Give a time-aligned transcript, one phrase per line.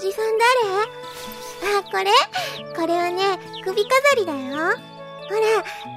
[0.00, 0.24] おじさん
[1.60, 2.06] 誰あ、これ？
[2.74, 4.56] これはね、首飾りだよ。
[5.28, 5.34] ほ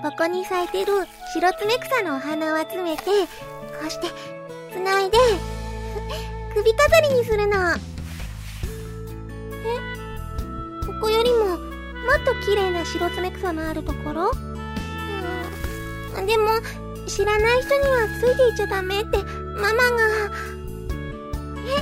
[0.04, 0.92] ら、ここに咲いてる
[1.32, 3.12] 白爪草のお花を集めて、こ
[3.88, 4.08] うして、
[4.74, 5.18] つないで、
[6.54, 7.56] 首飾りにするの。
[7.72, 7.78] え？
[10.86, 14.32] ここよりも、もっと綺麗な白爪草のあるところ？
[16.18, 16.50] うん、でも、
[17.08, 20.30] 知らない人にはついていっちゃダメって、ママが。
[21.66, 21.82] え、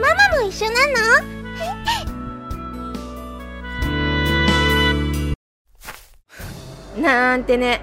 [0.00, 1.39] ママも一緒なの？
[7.00, 7.82] なんてね。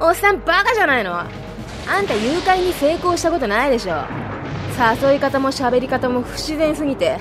[0.00, 4.04] おっさんバカじゃないのあんた誘拐に成功したことないでしょ。
[5.02, 7.18] 誘い方も喋り方も不自然すぎて、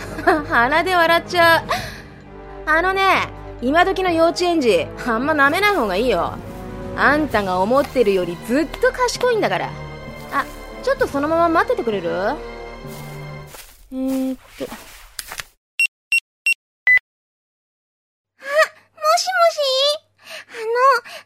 [0.48, 1.64] 鼻で笑っちゃう。
[2.66, 3.28] あのね、
[3.62, 6.36] 今時の幼稚園児、あんま舐めない方がいいよ。
[6.96, 9.70] あんたが思ってるよりずっと賢いんだから。
[10.32, 10.46] あ、
[10.84, 12.10] ちょっとそのまま待っててくれる？
[13.92, 14.66] えー、っと。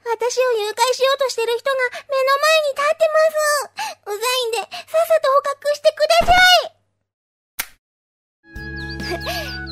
[0.06, 1.78] 私を誘拐しようとしてる人が
[2.12, 3.96] 目の前に立ってます。
[4.08, 6.74] うざいんで、さっさと捕獲してください。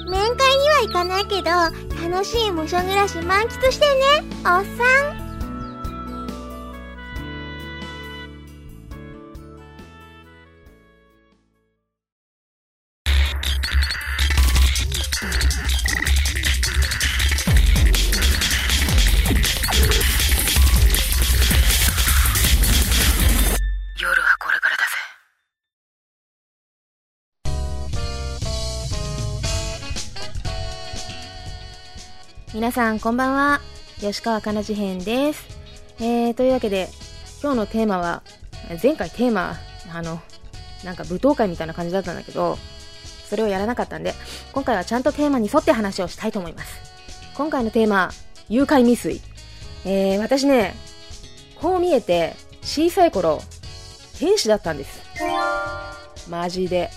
[0.11, 1.51] 面会には行かないけど、
[2.09, 5.20] 楽しい無所暮らし満喫してね、おっさん。
[32.53, 33.61] 皆さんこんばんは。
[34.01, 35.45] 吉川かな事変です、
[35.99, 36.89] えー、というわけで
[37.41, 38.23] 今日のテーマは
[38.83, 39.55] 前回テーマ
[39.93, 40.19] あの
[40.83, 42.57] なんか舞踏会みたいな感じだったんだけど
[43.29, 44.13] それをやらなかったんで
[44.51, 46.77] 今回はちゃんとテーマに沿って話をしたいと思います。
[47.37, 48.11] 今回のテーマ
[48.49, 49.21] 誘拐未遂。
[49.85, 50.75] えー、私ね
[51.55, 53.39] こう見えて小さい頃
[54.19, 55.01] 天使だったんです。
[56.29, 56.89] マジで。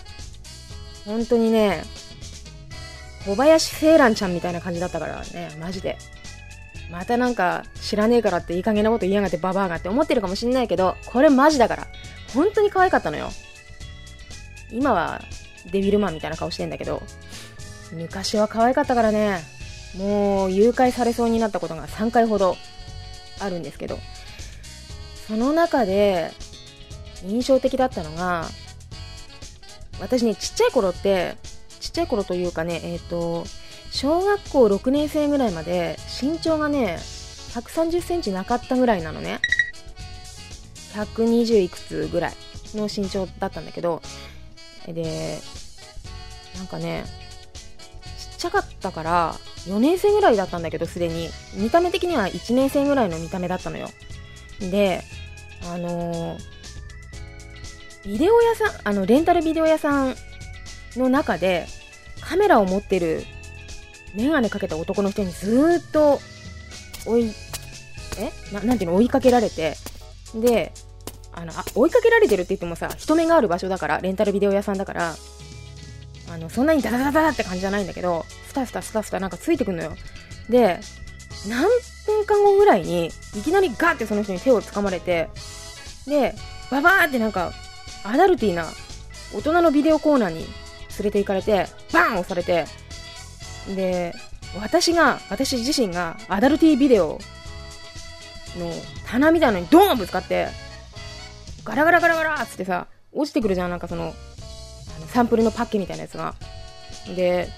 [1.05, 1.85] 本当にね
[3.25, 5.97] 小林セイランちゃんみたいな感じだったからね、マジで。
[6.91, 11.87] またなんか知らねえからっていい加減なこと言いやがってババアがって思ってるかもしんないけど、これマジだから。
[12.35, 13.31] 本当に可愛かったのよ。
[14.71, 15.23] 今は
[15.71, 17.03] デビルマンみたいな顔してんだけど、
[17.93, 19.41] 昔は可愛かったからね、
[19.97, 22.57] もう誘拐されそうになったことが3回ほど
[23.41, 23.99] あるんですけど、
[25.27, 26.33] その中で
[27.25, 28.47] 印象的だったのが、
[30.01, 31.37] 私ね、ちっちゃい頃って
[31.85, 33.45] ちっちゃい頃というかね、えっ、ー、と、
[33.91, 36.97] 小学校6年生ぐらいまで身長がね、
[37.53, 39.41] 130センチなかったぐらいなのね。
[40.95, 42.35] 120いくつぐらい
[42.75, 44.01] の身長だったんだけど、
[44.87, 45.39] で、
[46.57, 47.05] なんかね、
[48.19, 49.35] ちっちゃかったから、
[49.67, 51.29] 4年生ぐらいだったんだけど、すでに。
[51.55, 53.91] 見た目的には1年生ぐらいの見た目だったのよ。
[54.59, 55.03] で、
[55.71, 56.39] あのー、
[58.07, 60.17] ビデオ屋さん、あの、レンタルビデオ屋さん
[60.99, 61.67] の中で
[62.21, 63.25] カメラを持ってる
[64.15, 66.21] メガネかけた男の人にずっと
[67.07, 67.33] 追い、
[68.19, 68.55] え？
[68.55, 68.97] ななんていうの？
[68.97, 69.75] 追いかけられて、
[70.35, 70.73] で、
[71.33, 75.17] あのあ、追いかけられてるって言ってもさ、人目がある場所だから、レンタルビデオ屋さんだから、
[76.31, 79.93] あの、そんなにダダダダって感じじゃないんだけど、スタスタスタスタなんかついてくんのよ。
[80.49, 80.79] で、
[81.49, 81.67] 何
[82.07, 85.29] 分間後ぐらいに、いきなりガーってその人に手を掴まれて、
[86.07, 86.35] で、
[86.71, 87.53] ババーってなんか、
[88.05, 88.67] アダルティーな、
[89.35, 90.47] 大人のビデオコーナーに
[90.99, 92.67] 連れて行かれて、バーン押されて、
[93.75, 94.15] で、
[94.61, 97.19] 私が、私自身がアダルティビデオ
[98.59, 98.71] の
[99.07, 100.49] 棚みたいなのにドーンぶつかって、
[101.65, 104.15] ガラガラガラガラっつってさ、落ちてくるじゃん、なんかその、
[105.09, 106.35] サンプルのパッケみたいなやつが。
[107.17, 107.49] で、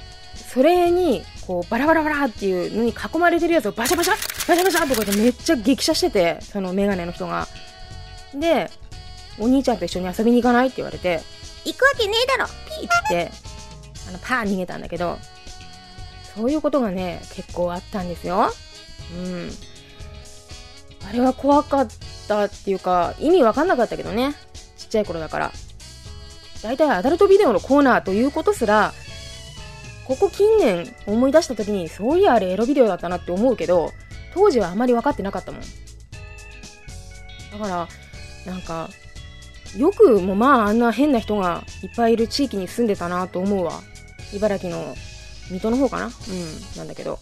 [0.52, 4.18] それに、こう、バラバラバラっていうのに囲まれてるやつをバシャバシャバ
[4.54, 7.48] シャバシャってこうやってめっちゃ激写してて、そのメガネの人が。
[8.34, 8.70] で、
[9.38, 11.20] お兄ちゃんと一緒に遊びに行かないって言われて、
[11.64, 12.48] 行くわけねえだろ
[12.84, 13.30] って、
[14.08, 15.18] あの、パー逃げたんだけど、
[16.34, 18.52] そういうことがね、結構あったんですよ。
[19.16, 19.50] うん。
[21.08, 21.88] あれは怖かっ
[22.28, 24.34] たっていうか、意味わかんなかったけどね。
[24.76, 25.52] ちっちゃい頃だから。
[26.62, 28.92] 大体アダルトビデオのコーナーということすら、
[30.06, 33.92] ここ近年思い出した時に、そういやあれエロビデオだったなって思うけど、
[34.34, 35.60] 当時はあまり分かってなかったもん。
[35.60, 35.66] だ
[37.58, 37.88] から、
[38.52, 38.88] なんか、
[39.76, 43.80] よくもまああんな変な人がいっぱいいる地域に住んでたなと思うわ。
[44.34, 44.94] 茨城の
[45.50, 46.06] 水戸の方かな？
[46.06, 46.12] うん、
[46.76, 47.18] なんだけど。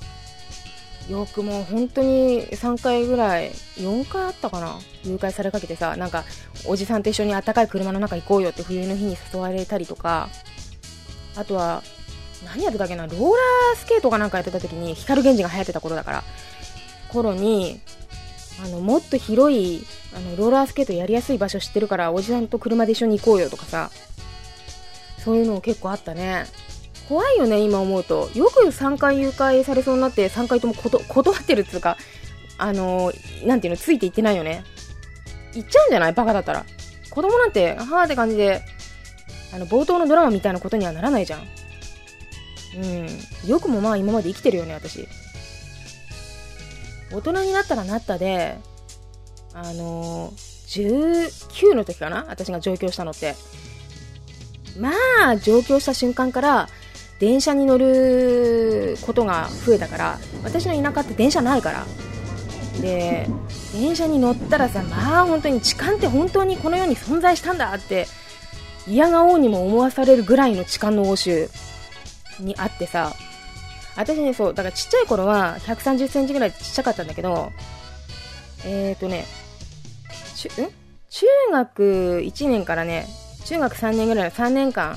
[1.09, 4.79] よくもう本当に3回ぐらい、4回あったかな？
[5.05, 6.25] 誘拐されかけてさ、なんか、
[6.67, 10.31] おじさんと一緒にあったかい車の中行こうよって冬の日に誘われたりとか、
[11.37, 11.83] あとは、
[12.47, 13.07] 何やってたっけな？
[13.07, 16.25] ローラースケートかなんかやってた時に光源氏が流行ってた頃だから。
[17.13, 17.81] 頃に
[18.63, 19.85] あのもっと広い
[20.15, 23.91] あのローラースケートやりやすい場所知ってるからおじさんと車で一緒に行こうよとかさ。
[25.25, 26.45] そういうのも結構あったね。
[27.09, 28.31] 怖いよね今思うと。
[28.35, 31.97] よく3回誘拐されそうになって3回ともこと断ってるっつうか
[32.59, 34.63] あのー、なんていうのついていってないよね。
[35.55, 36.13] 行っちゃうんじゃない？
[36.13, 36.65] バカだったら。
[37.11, 38.63] 子供なんてはーって感じで
[39.55, 41.43] あの冒頭のドラマみたいなことにはならないじゃん。
[42.77, 42.87] う
[43.47, 43.49] ん。
[43.49, 45.09] よくもまあ今まで生きてるよね私。
[47.15, 48.59] 大人になったらなったで
[49.55, 50.33] あの、
[50.67, 53.35] 19の時かな私が上京したのって。
[54.79, 54.91] ま
[55.29, 56.69] あ上京した瞬間から
[57.21, 61.87] 電車に乗ることが増えたから私の田舎って電車ないから。
[62.81, 63.29] で
[63.73, 68.09] 電車に乗ったらさまあ本当に痴漢って本当にこの世に存在したんだって
[68.89, 71.49] 嫌がおうにも思わされるぐらいの痴漢の応酬
[72.41, 73.15] にあってさ。
[73.97, 77.53] 私ねそうだからちっちゃい頃は1 3 0センチぐらいちっちゃかったんだけど
[78.65, 79.25] えっ、ー、とね
[80.35, 80.51] ちん
[81.11, 83.07] 中学1年からね
[83.45, 84.97] 中学3年ぐらいの3年間。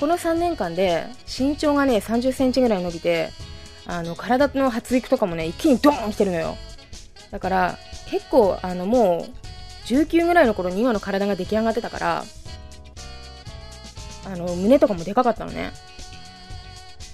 [0.00, 3.30] この3年間で身長がね30センチぐらい伸びて
[3.86, 6.56] あの体の発育とかもね一気にドーン来てるのよ。
[7.30, 7.78] だから
[8.10, 12.24] 結構あのもう19ぐらいの頃に今の体が出来上がってたから
[14.26, 15.72] あの胸とかもでかかったのね。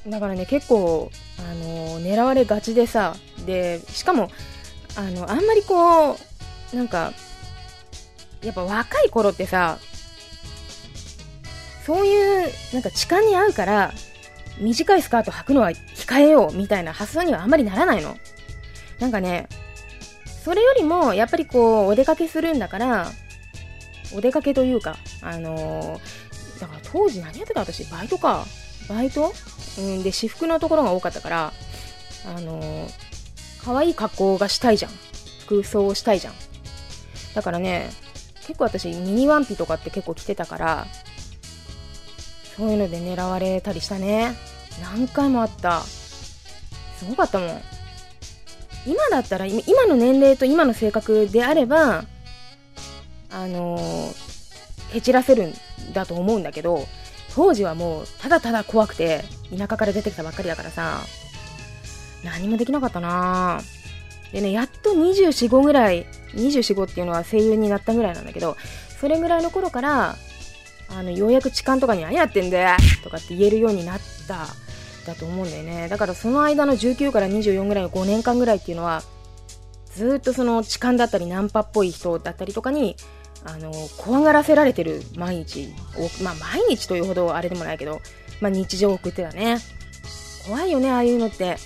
[0.07, 3.15] だからね結構あの狙われがちでさ
[3.47, 4.31] でしかも
[4.97, 6.19] あのあんまりこ
[6.73, 7.13] うなんか
[8.43, 9.79] やっぱ若い頃ってさ
[11.87, 13.93] そういうなんか痴漢に合うから
[14.59, 18.17] 短いスカート履くのは控えようみたいな発想にはあんまりならないの。
[18.99, 19.49] なんかね
[20.45, 23.11] それよりもやっぱりこうお出かけするんだから
[24.15, 27.61] お出かけというかあのー、だから当時何やってた？
[27.61, 28.45] 私バイトか。
[28.89, 29.33] バイト？
[29.79, 31.53] うんで私服のところが多かったから
[32.27, 32.89] あの、
[33.65, 34.91] 可愛い格好がしたいじゃん。
[35.47, 36.35] 服装をしたいじゃん。
[37.35, 37.91] だからね
[38.47, 40.87] 結構私ミニワンピとかって結構着てたから
[42.57, 44.37] そういうので狙われたりしたね。
[44.83, 45.83] 何回もあった。
[45.83, 47.63] すごかったもん。
[48.87, 52.05] 今だったら今の年齢と今の性格であれば
[53.31, 55.55] あのー、へちらせるん
[55.93, 56.87] だと思うんだけど
[57.35, 59.25] 当時はもうただただ怖くて
[59.57, 61.01] 田舎から出てきたばっかりだからさ。
[62.25, 63.61] 何もできなかったな。
[64.33, 68.57] でねやっと24、5ぐらい24、5っていうのは声優になったぐらいなんだけど
[69.01, 70.17] それぐらいの頃から
[70.89, 74.47] あのようやく痴漢とかに何やってんだよとかって言えるようになった
[75.07, 75.89] だと思うんだよね。
[75.89, 79.03] だからその間の19から24ぐらいの5年間ぐらいっていうのは
[79.95, 82.97] ずっとその痴漢だったりナンパっぽい人だったりとかに
[83.45, 85.75] あの怖がらせられてる毎日。
[85.99, 88.01] をまあ毎日というほどあれでもないけど、
[88.43, 89.59] まあ、日常を送ってたね。
[90.45, 91.57] 怖いよねああいうのって。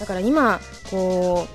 [0.00, 1.46] だから今こ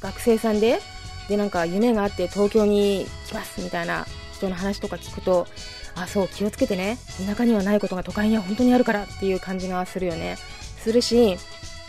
[0.00, 0.80] う学生さんで
[1.28, 5.46] でなんか夢があって東京に来ますみたいな人の話とか聞くと
[5.94, 6.96] あそう気をつけてね。
[7.26, 10.36] 田舎にはないことが都会には本当にあるからっていう感じがするよね。
[10.82, 11.36] するし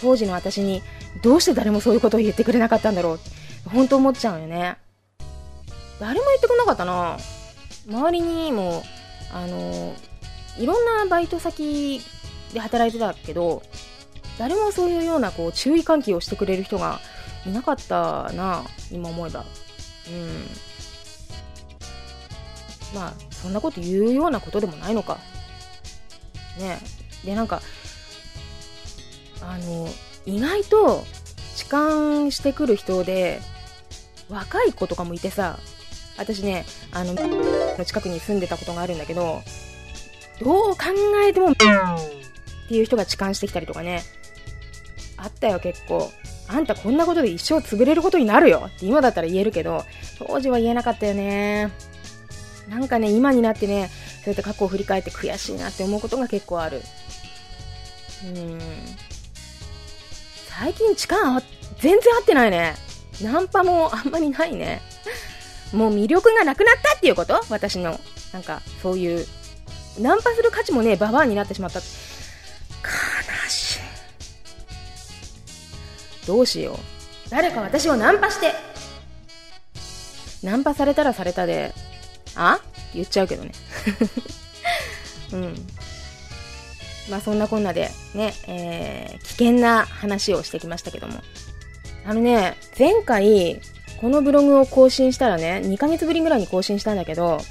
[0.01, 0.81] 当時の私に
[1.21, 3.19] どうして誰もそういうことを言ってくれなかったんだろう。
[3.69, 4.75] 本当思っちゃうよね。
[5.98, 7.17] 誰も言ってくれなかったな。
[7.89, 8.83] 周りにも
[9.31, 9.93] あの
[10.59, 12.01] いろんなバイト先
[12.53, 13.61] で働いてたけど
[14.37, 16.99] 誰もそういうようなこう注意喚起をしてくれる人が
[17.45, 19.45] いなかったな今思えば。
[20.09, 20.47] うん。
[22.95, 25.17] まあそんなこと言うようなことでもないのか。
[26.59, 26.79] ね。
[27.23, 27.61] でなんか
[29.41, 29.87] あの
[30.25, 31.03] 意外と
[31.55, 33.39] 痴漢してくる人で
[34.29, 35.57] 若い子とかもいてさ
[36.17, 39.41] 私ねあのの近くに住んでたことがあるんだけど
[40.41, 40.77] どう考
[41.27, 44.03] えてもっていう人が痴漢してきたりとかね
[45.17, 46.12] あったよ結構
[46.48, 49.84] あんたこんなことで一生潰れることになるよって今だったら言えるけど
[50.20, 51.72] 当時は言えなかったよね
[52.70, 53.89] なんかね、今になってね、
[54.25, 56.82] そうやって過去を振り返って悔しいなって思うことが結構ある。
[58.25, 58.60] うん。
[60.50, 61.41] 最近痴漢
[61.79, 62.75] 全然合ってないね。
[63.22, 64.82] ナンパもあんまりないね。
[65.72, 67.41] もう魅力がなくなったっていうこと？
[67.50, 67.98] 私の。
[68.34, 69.25] なんか、そういう。
[69.99, 71.79] ナンパする価値もね、ババアになってしまった。
[71.79, 71.85] 悲
[73.49, 73.79] しい。
[76.27, 77.29] どうしよう。
[77.29, 78.53] 誰か私をナンパして。
[80.43, 81.73] ナンパされたらされたで、
[82.35, 82.55] あ？
[82.55, 83.51] って言っちゃうけどね。
[85.33, 85.55] うん。
[87.09, 91.21] まあそんなこんなでね、えー、危険な話をしてきましたけども。
[92.05, 93.59] あのね、前回、
[93.99, 97.41] このブログを更新したらね、2ヶ月ぶりぐらいに更新したんだけど、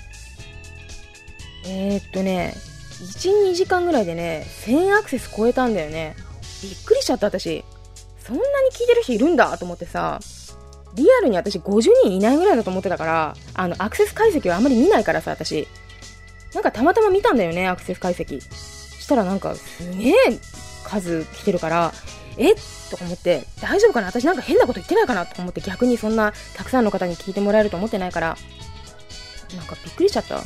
[1.68, 6.16] えー、っとね、1、2時間ぐらいでね、1000アクセス超えたんだよね。
[6.62, 7.64] びっくりしちゃった私。
[8.24, 10.20] そんなに聞いてる人いるんだと思ってさ、
[10.94, 15.68] リアルに私50人いないぐらいだと思ってたから、あの、アクセス解析はあんまり見ないからさ、私。
[16.54, 18.40] なんかたまたま見たんだよね、アクセス解析。
[18.40, 20.14] したらなんか、すげえ
[20.84, 21.92] 数来てるから、
[22.38, 22.54] え
[22.90, 24.08] とか思って、大丈夫かな？
[24.08, 28.36] 私なんか変なこと言ってないかなと思って逆にそんなたくさんの方に聞いてもらえると思ってないから、
[29.56, 30.40] なんかびっくりしちゃった。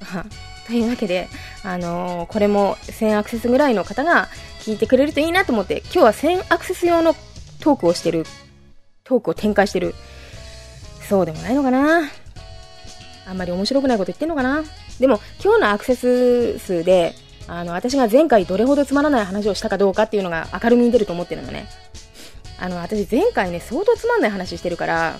[0.66, 1.28] というわけで、
[1.62, 4.28] あのー、これも1000アクセスぐらいの方が
[4.60, 7.14] 聞いてくれるといいなと思って、今日は1000アクセス用の
[7.60, 8.26] トークをしてる、
[9.04, 9.94] トークを展開してる。
[11.08, 12.10] そうでもないのかな
[13.26, 14.64] あんまり面白くないこと言ってんのかな
[14.98, 17.14] でも、今日のアクセス数で、
[17.46, 21.66] あの、私が前回どれほどつまらない話をしたかどうかっていうのが明るみに出ると思ってるのね。
[22.58, 25.16] あの、私前回ね、相当つまんない話してるから、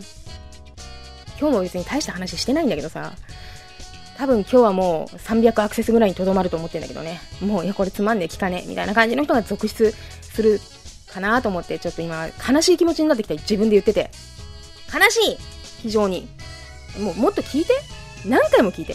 [1.38, 3.12] 今日も別に大した話してないんだけどさ、
[4.16, 7.20] 多分今日はもう300アクセスぐらいにとどまると思ってんだけどね。
[7.40, 10.60] もう、いや、これつまんねえ、聞かねえ、みたいな感じの人が続出する
[11.12, 14.10] かなと思って、ちょっと今、悲しい気持ちになってきた自分で言ってて。
[14.92, 15.38] 悲しい
[15.82, 16.28] 非常に。
[17.00, 17.72] もう、もっと聞いて？
[18.24, 18.94] 何回も聞いて？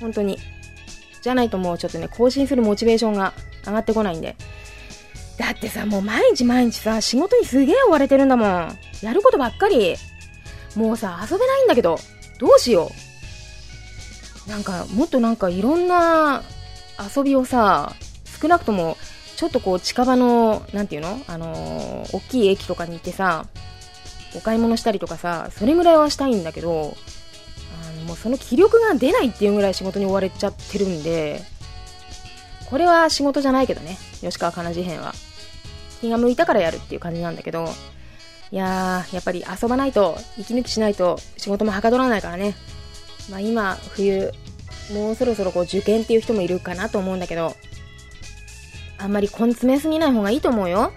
[0.00, 0.38] 本当に。
[1.20, 3.34] じゃないともうちょっとね、更新するモチベーションが
[3.66, 4.36] 上がってこないんで。
[5.36, 8.78] だってさ、もう毎日毎日さ、仕事にすげえ追われてるんだもん。
[9.02, 9.96] やることばっかり。
[10.74, 11.98] もうさ、遊べないんだけど、
[12.38, 13.07] どうしよう。
[14.48, 16.42] なんか、もっとなんかいろんな
[17.14, 17.94] 遊びをさ、
[18.40, 18.96] 少なくとも、
[19.36, 21.20] ちょっとこう近場の、なんていうの？
[21.28, 23.46] あのー、大きい駅とかに行ってさ、
[24.34, 26.96] お買い物したりとかさ、それぐらいはしたいんだけど
[27.82, 31.40] あの、もうその気力が出ないっていうぐらい仕事に追われちゃってるんで、
[32.68, 35.14] これは仕事じゃないけどね、吉川かな事変は。
[36.00, 37.68] 気が向いたからやるっていう感じなんだけど、
[38.50, 42.54] いやー、やっぱり遊ばないと、息抜きしないと仕事もはかどらないからね。
[43.30, 44.32] まあ今、冬、
[44.92, 47.54] もうそろそろこう受験っていう人もいるかなと思うんだけど、
[48.98, 50.92] あんまり根詰めすぎない方がいいと思うよ。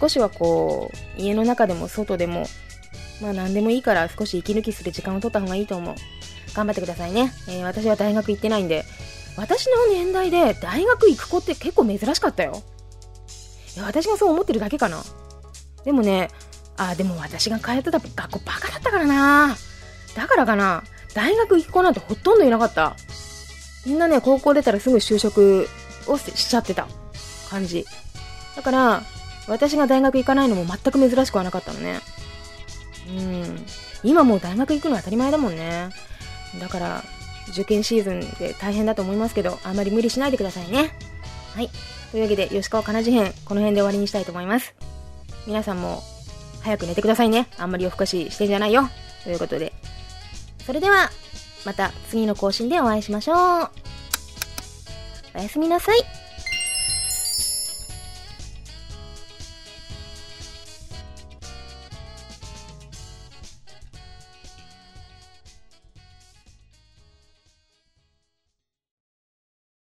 [0.00, 2.46] 少しはこう、家の中でも外でも
[3.20, 5.94] まあ何でもいいから少し息抜きする時間を取った方がいいと思う。
[6.54, 7.32] 頑張ってくださいね。
[7.48, 8.84] えー、私は大学行ってないんで、
[9.36, 12.62] 私の年代で大学行く子って結構珍しかったよ。
[13.76, 15.02] いや、私がそう思ってるだけかな。
[15.84, 16.28] でもね、
[16.76, 19.56] あ、でも私が通ってた学校バカだったからな。
[20.14, 20.84] だからかな。
[21.14, 22.96] 大学行く子なんてほとんどいなかった。
[23.86, 25.68] みんなね、高校出たらすぐ就職
[26.06, 26.86] をしちゃってた
[27.48, 27.86] 感じ。
[28.56, 29.02] だから、
[29.46, 32.00] 私が大学行かないのも全く珍しくはなかったのね。
[33.08, 33.66] うん。
[34.02, 35.90] 今もう大学行くのは当たり前だもんね。
[36.60, 37.04] だから、
[37.50, 40.96] 受験シーズンで大変だと思いますけど、あんまり無理しないでくださいね。
[41.54, 41.70] はい。
[42.10, 44.74] というわけで、吉川かなじ編、この辺で終わりにしたいと思います。
[45.46, 46.02] 皆さんも、
[46.62, 47.48] 早く寝てくださいね。
[47.58, 48.88] あんまり夜更かししてんじゃないよ。
[49.24, 49.72] ということで。
[50.66, 51.10] それでは、
[51.64, 53.36] また次の更新でお会いしましょう。
[55.36, 56.23] おやすみなさい。